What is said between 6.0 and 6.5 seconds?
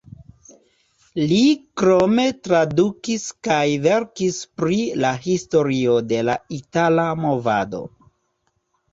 de la